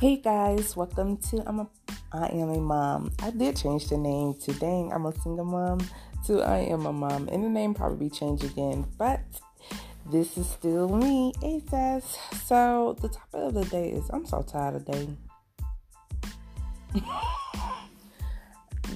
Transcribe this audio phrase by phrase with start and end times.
[0.00, 1.68] Hey guys, welcome to I'm a
[2.10, 3.12] I am a mom.
[3.22, 5.80] I did change the name to dang I'm a single mom
[6.24, 9.20] to I am a mom, and the name probably change again, but
[10.10, 12.16] this is still me, ASAS.
[12.46, 15.18] So the topic of the day is I'm so tired of dating.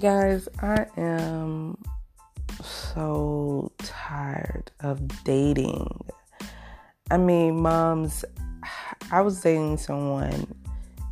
[0.00, 1.76] Guys, I am
[2.62, 6.00] so tired of dating.
[7.10, 8.24] I mean, moms,
[9.10, 10.63] I was dating someone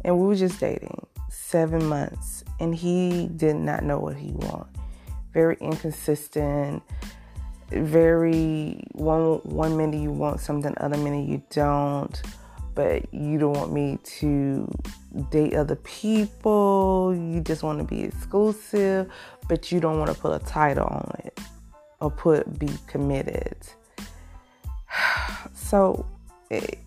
[0.05, 4.79] and we were just dating seven months and he did not know what he wanted
[5.33, 6.83] very inconsistent
[7.71, 12.21] very one one minute you want something other minute you don't.
[12.75, 14.71] But you don't want me to
[15.31, 17.15] date other people.
[17.15, 19.11] You just want to be exclusive
[19.49, 21.39] but you don't want to put a title on it
[22.01, 23.57] or put be committed.
[25.55, 26.07] So
[26.51, 26.79] it,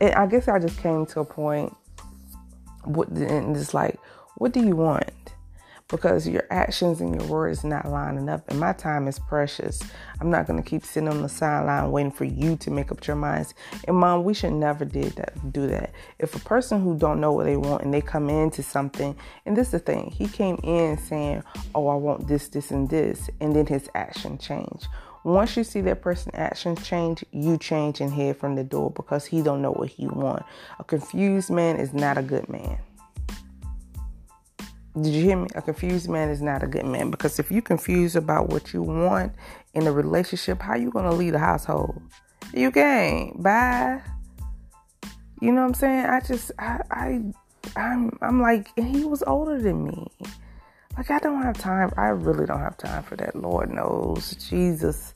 [0.00, 1.76] and I guess I just came to a point
[2.84, 3.98] what and it's like,
[4.36, 5.10] what do you want?
[5.88, 9.82] Because your actions and your words not lining up, and my time is precious.
[10.20, 13.16] I'm not gonna keep sitting on the sideline waiting for you to make up your
[13.16, 13.54] minds.
[13.88, 15.52] And mom, we should never did that.
[15.52, 15.92] Do that.
[16.20, 19.56] If a person who don't know what they want and they come into something, and
[19.56, 21.42] this is the thing, he came in saying,
[21.74, 24.86] "Oh, I want this, this, and this," and then his action changed
[25.24, 29.26] once you see that person actions change, you change and head from the door because
[29.26, 30.44] he don't know what he want.
[30.78, 32.78] A confused man is not a good man.
[35.00, 35.48] Did you hear me?
[35.54, 38.82] A confused man is not a good man because if you confused about what you
[38.82, 39.32] want
[39.74, 42.02] in a relationship, how you gonna lead a household?
[42.52, 43.40] You can't.
[43.40, 44.00] Bye.
[45.40, 46.06] You know what I'm saying?
[46.06, 47.20] I just I I
[47.76, 50.08] I'm I'm like and he was older than me.
[50.96, 51.92] Like I don't have time.
[51.96, 53.36] I really don't have time for that.
[53.36, 55.14] Lord knows, Jesus.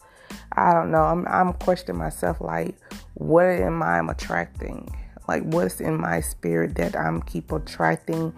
[0.52, 1.02] I don't know.
[1.02, 2.40] I'm I'm questioning myself.
[2.40, 2.76] Like,
[3.14, 4.94] what am I attracting?
[5.26, 8.34] Like, what's in my spirit that I'm keep attracting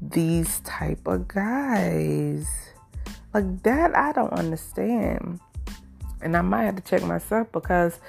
[0.00, 2.46] these type of guys?
[3.32, 5.40] Like that, I don't understand.
[6.22, 8.00] And I might have to check myself because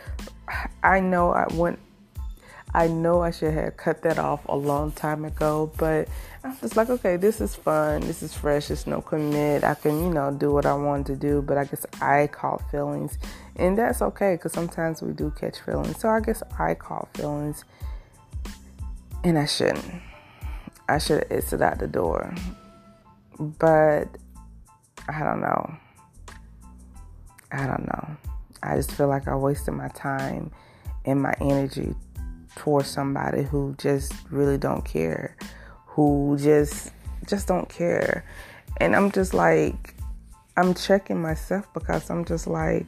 [0.83, 1.79] I know I went
[2.73, 6.07] I know I should have cut that off a long time ago, but
[6.43, 9.63] I'm just like, okay, this is fun, this is fresh, it's no commit.
[9.63, 12.69] I can, you know, do what I want to do, but I guess I caught
[12.69, 13.17] feelings,
[13.55, 15.99] and that's okay because sometimes we do catch feelings.
[15.99, 17.63] So I guess I caught feelings,
[19.23, 20.01] and I shouldn't.
[20.89, 22.33] I should have exited out the door,
[23.39, 24.09] but
[25.07, 25.77] I don't know.
[27.51, 28.17] I don't know.
[28.61, 30.51] I just feel like I wasted my time
[31.05, 31.95] and my energy
[32.57, 35.35] for somebody who just really don't care,
[35.85, 36.91] who just
[37.27, 38.25] just don't care.
[38.77, 39.95] And I'm just like
[40.55, 42.85] I'm checking myself because I'm just like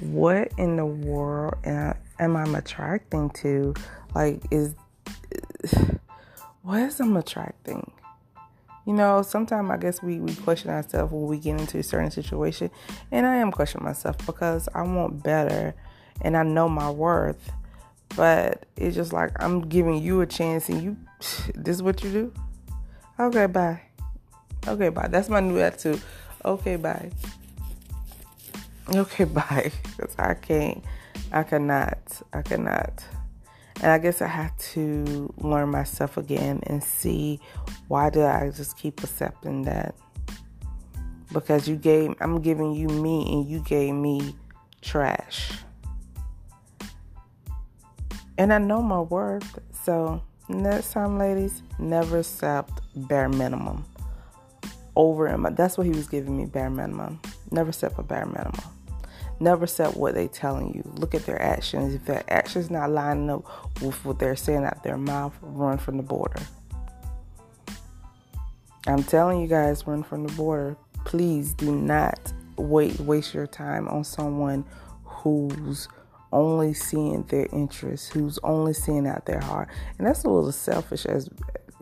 [0.00, 3.74] what in the world am I attracting to?
[4.14, 4.74] Like is
[6.62, 7.90] what is I'm attracting?
[8.86, 12.10] You know, sometimes I guess we, we question ourselves when we get into a certain
[12.10, 12.70] situation.
[13.10, 15.74] And I am questioning myself because I want better
[16.22, 17.52] and I know my worth.
[18.16, 20.96] But it's just like I'm giving you a chance and you
[21.54, 22.32] this is what you do?
[23.20, 23.80] Okay, bye.
[24.66, 25.08] Okay, bye.
[25.08, 26.00] That's my new attitude.
[26.44, 27.10] Okay, bye.
[28.94, 29.70] Okay, bye.
[29.96, 30.82] Because I can't,
[31.32, 31.98] I cannot,
[32.32, 33.04] I cannot.
[33.80, 37.40] And I guess I have to learn myself again and see
[37.86, 39.94] why did I just keep accepting that?
[41.32, 44.34] Because you gave, I'm giving you me and you gave me
[44.80, 45.52] trash
[48.38, 49.58] and I know my worth.
[49.84, 53.84] So next time, ladies, never accept bare minimum
[54.96, 55.46] over him.
[55.52, 57.20] That's what he was giving me bare minimum.
[57.50, 58.54] Never accept a bare minimum.
[59.40, 60.82] Never accept what they telling you.
[60.94, 61.94] Look at their actions.
[61.94, 63.44] If their actions not lining up
[63.82, 66.40] with what they're saying out their mouth, run from the border.
[68.86, 70.76] I'm telling you guys, run from the border.
[71.04, 74.64] Please do not wait waste your time on someone
[75.04, 75.88] who's
[76.32, 79.68] only seeing their interests, who's only seeing out their heart.
[79.98, 81.28] And that's a little selfish as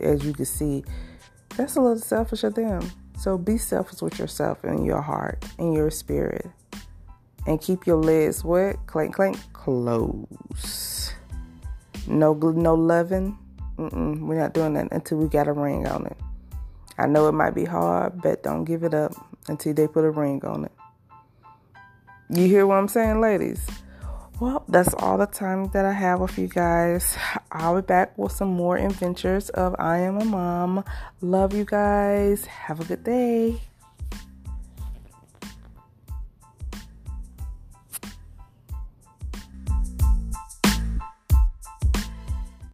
[0.00, 0.84] as you can see.
[1.56, 2.90] That's a little selfish of them.
[3.19, 6.46] So be selfish with yourself and your heart and your spirit.
[7.46, 11.14] And keep your legs wet, clank clank, close.
[12.06, 13.38] No no loving.
[13.78, 16.16] Mm-mm, we're not doing that until we got a ring on it.
[16.98, 19.12] I know it might be hard, but don't give it up
[19.48, 20.72] until they put a ring on it.
[22.31, 23.66] You hear what I'm saying, ladies?
[24.38, 27.17] Well, that's all the time that I have with you guys.
[27.50, 30.85] I'll be back with some more adventures of I Am a Mom.
[31.23, 32.44] Love you guys.
[32.44, 33.62] Have a good day.